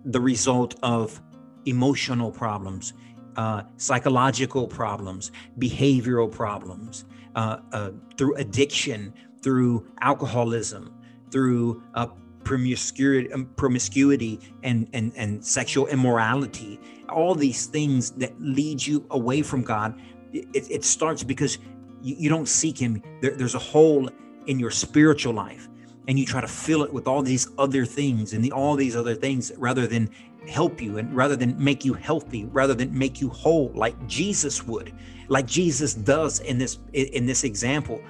the 0.05 0.21
result 0.21 0.77
of 0.83 1.21
emotional 1.67 2.31
problems 2.31 2.93
uh, 3.37 3.63
psychological 3.77 4.67
problems 4.67 5.33
behavioral 5.59 6.31
problems 6.31 7.05
uh, 7.35 7.59
uh, 7.73 7.91
through 8.17 8.35
addiction 8.37 9.13
through 9.43 9.87
alcoholism 10.01 10.95
through 11.31 11.83
uh, 11.95 12.07
promiscuity, 12.45 13.33
um, 13.33 13.47
promiscuity 13.57 14.39
and, 14.63 14.89
and, 14.93 15.13
and 15.17 15.45
sexual 15.45 15.87
immorality, 15.89 16.79
all 17.09 17.35
these 17.35 17.67
things 17.67 18.13
that 18.13 18.39
lead 18.41 18.87
you 18.87 19.05
away 19.11 19.43
from 19.43 19.63
God, 19.63 20.01
it, 20.33 20.71
it 20.71 20.85
starts 20.85 21.25
because 21.25 21.59
you, 22.03 22.15
you 22.19 22.29
don't 22.29 22.47
seek 22.47 22.79
Him. 22.79 23.03
There, 23.21 23.33
there's 23.33 23.55
a 23.55 23.61
hole 23.61 24.09
in 24.47 24.59
your 24.59 24.71
spiritual 24.71 25.33
life, 25.33 25.69
and 26.07 26.19
you 26.19 26.27
try 26.27 26.41
to 26.41 26.49
fill 26.49 26.85
it 26.85 26.93
with 26.93 27.09
all 27.09 27.23
these 27.23 27.49
other 27.59 27.85
things 27.85 28.35
and 28.35 28.45
the, 28.45 28.53
all 28.53 28.77
these 28.77 28.95
other 28.95 29.15
things 29.15 29.51
rather 29.57 29.87
than 29.87 30.11
help 30.49 30.81
you 30.81 30.99
and 30.99 31.15
rather 31.15 31.37
than 31.37 31.63
make 31.63 31.85
you 31.85 31.95
healthy 31.95 32.45
rather 32.47 32.75
than 32.75 32.97
make 32.97 33.21
you 33.21 33.29
whole 33.31 33.71
like 33.75 33.95
jesus 34.07 34.67
would 34.67 34.93
like 35.29 35.47
jesus 35.47 35.95
does 35.95 36.41
in 36.41 36.59
this 36.59 36.79
in 36.93 37.25
this 37.25 37.45
example 37.45 38.01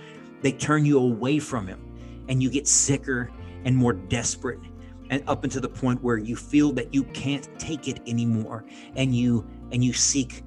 they 0.42 0.52
turn 0.52 0.84
you 0.84 0.98
away 0.98 1.38
from 1.38 1.66
him 1.66 1.80
and 2.28 2.42
you 2.42 2.50
get 2.50 2.66
sicker 2.66 3.30
and 3.64 3.76
more 3.76 3.92
desperate 3.92 4.60
and 5.10 5.22
up 5.28 5.44
until 5.44 5.60
the 5.60 5.68
point 5.68 6.02
where 6.02 6.18
you 6.18 6.34
feel 6.34 6.72
that 6.72 6.92
you 6.92 7.04
can't 7.04 7.48
take 7.58 7.88
it 7.88 8.00
anymore 8.06 8.64
and 8.96 9.14
you 9.14 9.46
and 9.70 9.84
you 9.84 9.92
seek 9.92 10.42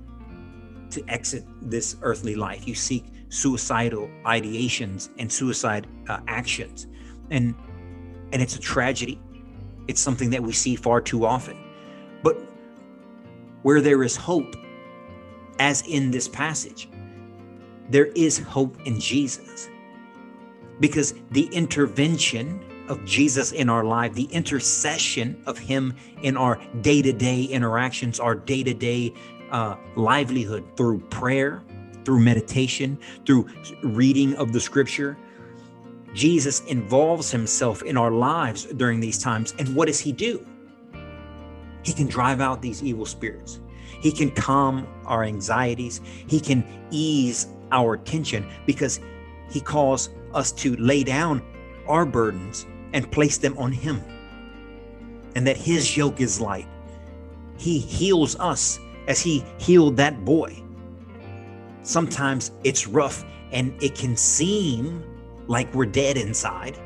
to 0.89 1.03
exit 1.07 1.45
this 1.61 1.97
earthly 2.01 2.35
life. 2.35 2.67
You 2.67 2.75
seek 2.75 3.05
suicidal 3.29 4.09
ideations 4.25 5.09
and 5.17 5.31
suicide 5.31 5.87
uh, 6.07 6.19
actions. 6.27 6.87
And 7.29 7.55
and 8.33 8.41
it's 8.41 8.55
a 8.55 8.59
tragedy. 8.59 9.21
It's 9.87 10.01
something 10.01 10.29
that 10.31 10.43
we 10.43 10.51
see 10.51 10.75
far 10.75 10.99
too 10.99 11.25
often 11.25 11.57
where 13.67 13.81
there 13.81 14.01
is 14.01 14.15
hope 14.15 14.55
as 15.59 15.81
in 15.87 16.09
this 16.09 16.29
passage 16.29 16.87
there 17.89 18.05
is 18.15 18.39
hope 18.39 18.77
in 18.85 18.97
Jesus 18.97 19.69
because 20.79 21.13
the 21.31 21.47
intervention 21.51 22.63
of 22.87 23.03
Jesus 23.03 23.51
in 23.51 23.69
our 23.69 23.83
life, 23.83 24.13
the 24.13 24.29
intercession 24.31 25.41
of 25.45 25.57
Him 25.57 25.93
in 26.21 26.37
our 26.37 26.61
day 26.79 27.01
to 27.01 27.11
day 27.11 27.43
interactions, 27.43 28.21
our 28.21 28.35
day 28.35 28.63
to 28.63 28.73
day 28.73 29.13
livelihood 29.97 30.65
through 30.77 30.99
prayer, 31.09 31.61
through 32.05 32.21
meditation, 32.21 32.97
through 33.25 33.49
reading 33.83 34.33
of 34.35 34.53
the 34.53 34.61
scripture. 34.61 35.17
Jesus 36.13 36.61
involves 36.61 37.31
Himself 37.31 37.83
in 37.83 37.97
our 37.97 38.11
lives 38.11 38.63
during 38.63 39.01
these 39.01 39.17
times. 39.17 39.53
And 39.59 39.75
what 39.75 39.87
does 39.87 39.99
He 39.99 40.13
do? 40.13 40.45
He 41.87 41.93
can 41.93 42.07
drive 42.07 42.41
out 42.41 42.61
these 42.61 42.83
evil 42.83 43.05
spirits. 43.05 43.61
He 44.01 44.11
can 44.11 44.29
calm 44.31 44.85
our 45.05 45.23
anxieties. 45.23 46.01
He 46.27 46.41
can 46.41 46.65
ease 46.91 47.47
our 47.71 47.95
tension 47.95 48.45
because 48.65 48.99
He 49.49 49.61
calls 49.61 50.09
us 50.33 50.51
to 50.63 50.75
lay 50.75 51.05
down 51.05 51.41
our 51.87 52.05
burdens 52.05 52.65
and 52.91 53.09
place 53.09 53.37
them 53.37 53.57
on 53.57 53.71
Him. 53.71 54.03
And 55.35 55.47
that 55.47 55.55
His 55.55 55.95
yoke 55.95 56.19
is 56.19 56.41
light. 56.41 56.67
He 57.57 57.79
heals 57.79 58.37
us 58.37 58.81
as 59.07 59.21
He 59.21 59.45
healed 59.57 59.95
that 59.95 60.25
boy. 60.25 60.61
Sometimes 61.83 62.51
it's 62.65 62.85
rough 62.85 63.23
and 63.53 63.81
it 63.81 63.95
can 63.95 64.17
seem 64.17 65.05
like 65.47 65.73
we're 65.73 65.85
dead 65.85 66.17
inside, 66.17 66.77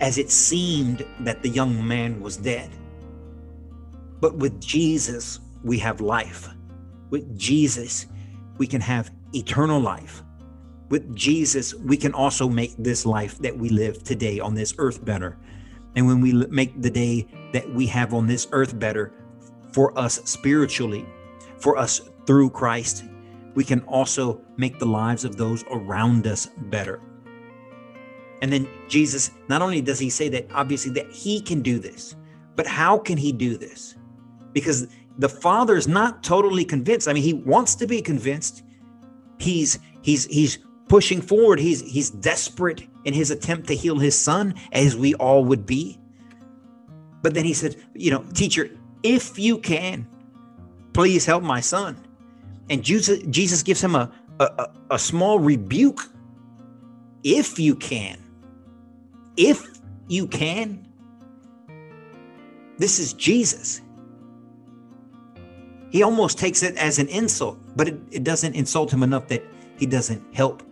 as 0.00 0.18
it 0.18 0.30
seemed 0.30 1.06
that 1.20 1.42
the 1.42 1.48
young 1.48 1.88
man 1.88 2.20
was 2.20 2.36
dead. 2.36 2.70
But 4.26 4.36
with 4.36 4.60
Jesus, 4.60 5.40
we 5.62 5.78
have 5.78 6.00
life. 6.00 6.48
With 7.10 7.38
Jesus, 7.38 8.06
we 8.58 8.66
can 8.66 8.80
have 8.80 9.10
eternal 9.32 9.80
life 9.80 10.24
with 10.88 11.14
Jesus, 11.16 11.74
we 11.74 11.96
can 11.96 12.12
also 12.12 12.48
make 12.48 12.74
this 12.78 13.04
life 13.04 13.38
that 13.38 13.56
we 13.56 13.68
live 13.70 14.02
today 14.04 14.38
on 14.38 14.54
this 14.54 14.74
earth 14.78 15.04
better. 15.04 15.36
And 15.96 16.06
when 16.06 16.20
we 16.20 16.32
make 16.46 16.80
the 16.80 16.90
day 16.90 17.26
that 17.52 17.68
we 17.74 17.86
have 17.86 18.14
on 18.14 18.26
this 18.26 18.46
earth 18.52 18.78
better 18.78 19.12
for 19.72 19.96
us 19.98 20.20
spiritually, 20.24 21.06
for 21.58 21.76
us 21.76 22.00
through 22.26 22.50
Christ, 22.50 23.04
we 23.54 23.64
can 23.64 23.80
also 23.82 24.40
make 24.56 24.78
the 24.78 24.86
lives 24.86 25.24
of 25.24 25.36
those 25.36 25.64
around 25.72 26.26
us 26.26 26.46
better. 26.56 27.00
And 28.42 28.52
then 28.52 28.68
Jesus, 28.88 29.30
not 29.48 29.62
only 29.62 29.80
does 29.80 29.98
he 29.98 30.10
say 30.10 30.28
that 30.28 30.46
obviously 30.52 30.92
that 30.92 31.10
he 31.10 31.40
can 31.40 31.62
do 31.62 31.78
this, 31.78 32.14
but 32.54 32.66
how 32.66 32.98
can 32.98 33.16
he 33.16 33.32
do 33.32 33.56
this? 33.56 33.95
Because 34.56 34.88
the 35.18 35.28
father 35.28 35.76
is 35.76 35.86
not 35.86 36.22
totally 36.22 36.64
convinced. 36.64 37.08
I 37.08 37.12
mean, 37.12 37.22
he 37.22 37.34
wants 37.34 37.74
to 37.74 37.86
be 37.86 38.00
convinced. 38.00 38.62
He's 39.38 39.78
he's 40.00 40.24
he's 40.24 40.58
pushing 40.88 41.20
forward. 41.20 41.60
He's 41.60 41.82
he's 41.82 42.08
desperate 42.08 42.88
in 43.04 43.12
his 43.12 43.30
attempt 43.30 43.68
to 43.68 43.74
heal 43.74 43.98
his 43.98 44.18
son, 44.18 44.54
as 44.72 44.96
we 44.96 45.12
all 45.16 45.44
would 45.44 45.66
be. 45.66 46.00
But 47.20 47.34
then 47.34 47.44
he 47.44 47.52
said, 47.52 47.76
you 47.92 48.10
know, 48.10 48.24
teacher, 48.32 48.70
if 49.02 49.38
you 49.38 49.58
can, 49.58 50.08
please 50.94 51.26
help 51.26 51.42
my 51.42 51.60
son. 51.60 51.98
And 52.70 52.82
Jesus, 52.82 53.18
Jesus 53.28 53.62
gives 53.62 53.84
him 53.84 53.94
a, 53.94 54.10
a, 54.40 54.68
a 54.92 54.98
small 54.98 55.38
rebuke. 55.38 56.00
If 57.22 57.58
you 57.58 57.74
can, 57.74 58.24
if 59.36 59.66
you 60.08 60.26
can, 60.26 60.86
this 62.78 62.98
is 62.98 63.12
Jesus. 63.12 63.82
He 65.90 66.02
almost 66.02 66.38
takes 66.38 66.62
it 66.62 66.76
as 66.76 66.98
an 66.98 67.08
insult, 67.08 67.58
but 67.76 67.88
it, 67.88 67.98
it 68.10 68.24
doesn't 68.24 68.54
insult 68.54 68.92
him 68.92 69.02
enough 69.02 69.28
that 69.28 69.44
he 69.78 69.86
doesn't 69.86 70.34
help 70.34 70.62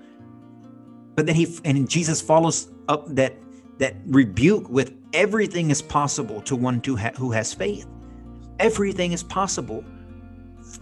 but 1.15 1.27
then 1.27 1.35
he 1.35 1.47
and 1.65 1.89
Jesus 1.89 2.21
follows 2.21 2.69
up 2.89 3.07
that 3.15 3.35
that 3.79 3.97
rebuke 4.07 4.69
with 4.69 4.95
everything 5.13 5.71
is 5.71 5.83
possible 5.83 6.41
to 6.43 6.57
one 6.57 6.81
who, 6.85 6.97
ha- 6.97 7.13
who 7.17 7.33
has 7.33 7.53
faith. 7.53 7.87
Everything 8.61 9.13
is 9.13 9.23
possible 9.23 9.85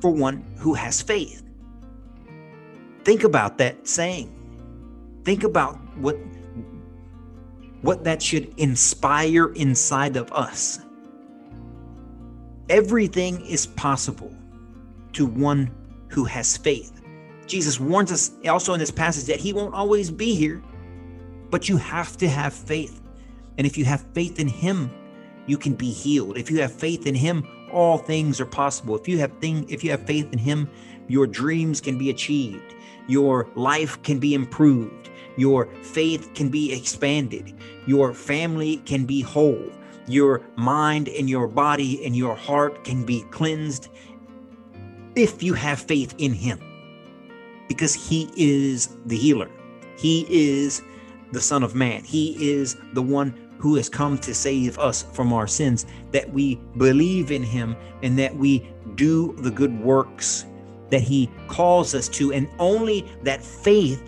for 0.00 0.10
one 0.10 0.44
who 0.58 0.74
has 0.74 1.00
faith. 1.00 1.42
Think 3.04 3.24
about 3.24 3.56
that 3.58 3.86
saying. 3.88 4.30
Think 5.24 5.44
about 5.44 5.76
what 5.96 6.16
what 7.82 8.04
that 8.04 8.22
should 8.22 8.52
inspire 8.58 9.52
inside 9.52 10.16
of 10.16 10.32
us 10.32 10.80
Everything 12.72 13.44
is 13.44 13.66
possible 13.66 14.34
to 15.12 15.26
one 15.26 15.70
who 16.08 16.24
has 16.24 16.56
faith. 16.56 17.02
Jesus 17.46 17.78
warns 17.78 18.10
us 18.10 18.30
also 18.48 18.72
in 18.72 18.80
this 18.80 18.90
passage 18.90 19.26
that 19.26 19.38
he 19.38 19.52
won't 19.52 19.74
always 19.74 20.10
be 20.10 20.34
here, 20.34 20.62
but 21.50 21.68
you 21.68 21.76
have 21.76 22.16
to 22.16 22.26
have 22.26 22.54
faith. 22.54 23.02
And 23.58 23.66
if 23.66 23.76
you 23.76 23.84
have 23.84 24.00
faith 24.14 24.40
in 24.40 24.48
him, 24.48 24.90
you 25.46 25.58
can 25.58 25.74
be 25.74 25.90
healed. 25.90 26.38
If 26.38 26.50
you 26.50 26.62
have 26.62 26.72
faith 26.72 27.06
in 27.06 27.14
him, 27.14 27.46
all 27.70 27.98
things 27.98 28.40
are 28.40 28.46
possible. 28.46 28.96
If 28.96 29.06
you 29.06 29.18
have 29.18 29.36
thing 29.38 29.68
if 29.68 29.84
you 29.84 29.90
have 29.90 30.06
faith 30.06 30.32
in 30.32 30.38
him, 30.38 30.70
your 31.08 31.26
dreams 31.26 31.78
can 31.78 31.98
be 31.98 32.08
achieved. 32.08 32.74
Your 33.06 33.50
life 33.54 34.02
can 34.02 34.18
be 34.18 34.32
improved. 34.32 35.10
Your 35.36 35.66
faith 35.82 36.32
can 36.32 36.48
be 36.48 36.72
expanded. 36.72 37.52
Your 37.86 38.14
family 38.14 38.78
can 38.86 39.04
be 39.04 39.20
whole. 39.20 39.70
Your 40.06 40.42
mind 40.56 41.08
and 41.08 41.28
your 41.28 41.46
body 41.46 42.04
and 42.04 42.16
your 42.16 42.34
heart 42.34 42.84
can 42.84 43.04
be 43.04 43.22
cleansed 43.30 43.88
if 45.14 45.42
you 45.42 45.54
have 45.54 45.80
faith 45.80 46.14
in 46.18 46.32
him. 46.32 46.60
Because 47.68 47.94
he 47.94 48.30
is 48.36 48.96
the 49.06 49.16
healer. 49.16 49.50
He 49.96 50.26
is 50.28 50.82
the 51.32 51.40
Son 51.40 51.62
of 51.62 51.74
Man. 51.74 52.04
He 52.04 52.52
is 52.52 52.76
the 52.92 53.02
one 53.02 53.38
who 53.58 53.76
has 53.76 53.88
come 53.88 54.18
to 54.18 54.34
save 54.34 54.78
us 54.78 55.04
from 55.12 55.32
our 55.32 55.46
sins, 55.46 55.86
that 56.10 56.30
we 56.32 56.56
believe 56.76 57.30
in 57.30 57.44
him 57.44 57.76
and 58.02 58.18
that 58.18 58.34
we 58.34 58.68
do 58.96 59.34
the 59.38 59.50
good 59.50 59.78
works 59.80 60.46
that 60.90 61.00
he 61.00 61.30
calls 61.46 61.94
us 61.94 62.08
to. 62.08 62.32
And 62.32 62.48
only 62.58 63.06
that 63.22 63.42
faith 63.42 64.02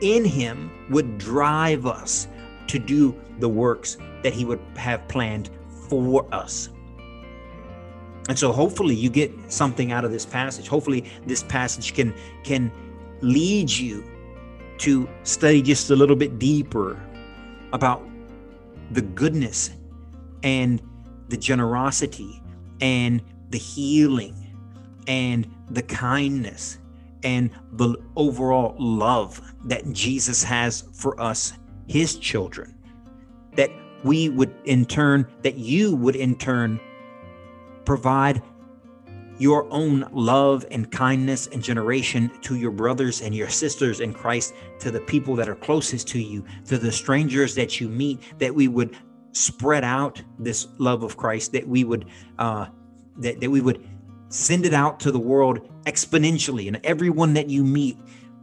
in 0.00 0.24
him 0.24 0.70
would 0.88 1.18
drive 1.18 1.84
us 1.84 2.28
to 2.68 2.78
do 2.78 3.14
the 3.40 3.48
works 3.48 3.98
that 4.26 4.34
he 4.34 4.44
would 4.44 4.58
have 4.74 5.06
planned 5.06 5.50
for 5.88 6.26
us. 6.34 6.68
And 8.28 8.36
so 8.36 8.50
hopefully 8.50 8.96
you 8.96 9.08
get 9.08 9.30
something 9.52 9.92
out 9.92 10.04
of 10.04 10.10
this 10.10 10.26
passage. 10.26 10.66
Hopefully 10.66 11.04
this 11.26 11.44
passage 11.44 11.94
can 11.94 12.12
can 12.42 12.72
lead 13.20 13.70
you 13.70 14.02
to 14.78 15.08
study 15.22 15.62
just 15.62 15.90
a 15.90 15.94
little 15.94 16.16
bit 16.16 16.40
deeper 16.40 17.00
about 17.72 18.02
the 18.90 19.02
goodness 19.02 19.70
and 20.42 20.82
the 21.28 21.36
generosity 21.36 22.42
and 22.80 23.22
the 23.50 23.58
healing 23.58 24.34
and 25.06 25.48
the 25.70 25.82
kindness 25.82 26.78
and 27.22 27.48
the 27.74 27.96
overall 28.16 28.74
love 28.76 29.40
that 29.66 29.92
Jesus 29.92 30.42
has 30.42 30.82
for 30.92 31.20
us, 31.20 31.52
his 31.86 32.16
children, 32.16 32.75
we 34.04 34.28
would 34.28 34.54
in 34.64 34.84
turn, 34.84 35.26
that 35.42 35.56
you 35.56 35.94
would 35.96 36.16
in 36.16 36.36
turn 36.36 36.80
provide 37.84 38.42
your 39.38 39.70
own 39.70 40.08
love 40.12 40.64
and 40.70 40.90
kindness 40.90 41.46
and 41.48 41.62
generation 41.62 42.30
to 42.40 42.56
your 42.56 42.70
brothers 42.70 43.20
and 43.20 43.34
your 43.34 43.48
sisters 43.48 44.00
in 44.00 44.12
Christ, 44.12 44.54
to 44.80 44.90
the 44.90 45.00
people 45.00 45.36
that 45.36 45.48
are 45.48 45.54
closest 45.54 46.08
to 46.08 46.20
you, 46.20 46.44
to 46.66 46.78
the 46.78 46.90
strangers 46.90 47.54
that 47.54 47.80
you 47.80 47.88
meet, 47.88 48.20
that 48.38 48.54
we 48.54 48.68
would 48.68 48.96
spread 49.32 49.84
out 49.84 50.22
this 50.38 50.68
love 50.78 51.02
of 51.02 51.16
Christ, 51.16 51.52
that 51.52 51.68
we 51.68 51.84
would 51.84 52.06
uh, 52.38 52.66
that, 53.18 53.40
that 53.40 53.50
we 53.50 53.60
would 53.60 53.86
send 54.28 54.66
it 54.66 54.74
out 54.74 55.00
to 55.00 55.12
the 55.12 55.18
world 55.18 55.68
exponentially, 55.84 56.66
and 56.66 56.80
everyone 56.84 57.34
that 57.34 57.48
you 57.48 57.62
meet, 57.62 57.96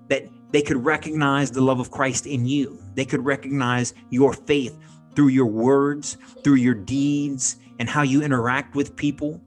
that 0.08 0.28
they 0.52 0.62
could 0.62 0.84
recognize 0.86 1.52
the 1.52 1.62
love 1.62 1.80
of 1.80 1.90
Christ 1.92 2.28
in 2.28 2.46
you. 2.46 2.80
They 2.94 3.06
could 3.06 3.26
recognize 3.26 3.94
your 4.12 4.34
faith 4.34 4.78
through 5.16 5.30
your 5.30 5.46
words, 5.46 6.18
through 6.44 6.56
your 6.56 6.74
deeds, 6.74 7.58
and 7.80 7.90
how 7.90 8.02
you 8.02 8.22
interact 8.22 8.76
with 8.76 8.96
people 8.96 9.42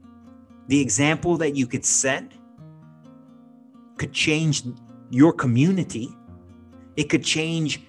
the 0.68 0.80
example 0.80 1.36
that 1.36 1.54
you 1.54 1.66
could 1.66 1.84
set 1.84 2.32
could 3.96 4.12
change 4.12 4.62
your 5.10 5.32
community. 5.32 6.08
It 6.96 7.04
could 7.04 7.24
change 7.24 7.82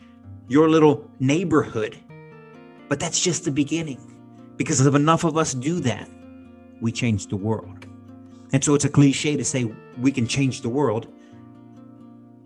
your 0.48 0.70
little 0.70 1.10
neighborhood. 1.20 1.98
But 2.88 3.00
that's 3.00 3.20
just 3.20 3.46
the 3.46 3.52
beginning. 3.52 4.00
Because 4.58 4.86
if 4.86 4.96
enough 4.96 5.24
of 5.24 5.38
us 5.38 5.54
do 5.54 5.80
that, 5.82 6.10
we 6.82 6.92
change 6.92 7.28
the 7.28 7.36
world. 7.36 7.88
And 8.54 8.64
so 8.64 8.76
it's 8.76 8.86
a 8.86 8.90
cliche 8.90 9.36
to 9.36 9.44
say 9.44 9.66
we 9.98 10.12
can 10.12 10.28
change 10.28 10.62
the 10.62 10.70
world. 10.70 11.08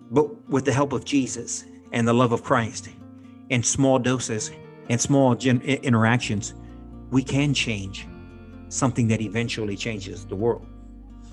But 0.10 0.49
with 0.49 0.65
the 0.65 0.73
help 0.73 0.93
of 0.93 1.05
Jesus 1.05 1.65
and 1.91 2.08
the 2.08 2.13
love 2.13 2.32
of 2.32 2.43
Christ 2.43 2.89
in 3.49 3.62
small 3.62 3.99
doses 3.99 4.51
and 4.91 4.99
small 4.99 5.36
gen- 5.36 5.62
interactions, 5.62 6.54
we 7.12 7.23
can 7.23 7.54
change 7.54 8.08
something 8.67 9.08
that 9.08 9.21
eventually 9.21 9.77
changes 9.77 10.25
the 10.25 10.36
world. 10.36 10.67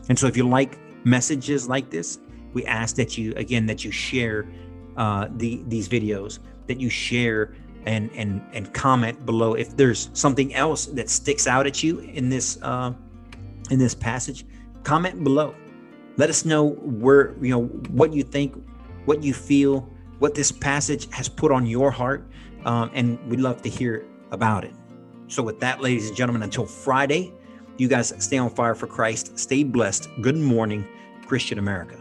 And 0.08 0.16
so 0.16 0.28
if 0.28 0.36
you 0.36 0.48
like 0.48 0.78
messages 1.04 1.68
like 1.68 1.90
this, 1.90 2.20
we 2.54 2.64
ask 2.66 2.94
that 2.96 3.18
you 3.18 3.34
again 3.34 3.66
that 3.66 3.84
you 3.84 3.90
share 3.90 4.48
uh, 4.96 5.26
the 5.36 5.62
these 5.66 5.88
videos, 5.88 6.38
that 6.68 6.80
you 6.80 6.88
share 6.88 7.54
and 7.84 8.10
and 8.14 8.40
and 8.52 8.72
comment 8.72 9.26
below 9.26 9.54
if 9.54 9.76
there's 9.76 10.08
something 10.12 10.54
else 10.54 10.86
that 10.86 11.10
sticks 11.10 11.46
out 11.48 11.66
at 11.66 11.82
you 11.82 11.98
in 11.98 12.28
this 12.28 12.62
uh, 12.62 12.92
in 13.70 13.78
this 13.78 13.94
passage. 13.94 14.46
Comment 14.84 15.24
below. 15.24 15.54
Let 16.16 16.30
us 16.30 16.44
know 16.44 16.70
where 17.04 17.34
you 17.42 17.50
know 17.50 17.64
what 17.90 18.12
you 18.12 18.22
think, 18.22 18.54
what 19.04 19.24
you 19.24 19.34
feel, 19.34 19.80
what 20.20 20.36
this 20.36 20.52
passage 20.52 21.10
has 21.12 21.28
put 21.28 21.50
on 21.50 21.66
your 21.66 21.90
heart, 21.90 22.30
um, 22.64 22.90
and 22.94 23.18
we'd 23.28 23.40
love 23.40 23.62
to 23.62 23.68
hear 23.68 24.06
about 24.30 24.64
it. 24.64 24.72
So, 25.28 25.42
with 25.42 25.60
that, 25.60 25.80
ladies 25.80 26.08
and 26.08 26.16
gentlemen, 26.16 26.42
until 26.42 26.66
Friday, 26.66 27.32
you 27.76 27.88
guys 27.88 28.12
stay 28.18 28.38
on 28.38 28.50
fire 28.50 28.74
for 28.74 28.86
Christ. 28.86 29.38
Stay 29.38 29.62
blessed. 29.62 30.08
Good 30.20 30.36
morning, 30.36 30.86
Christian 31.26 31.58
America. 31.58 31.97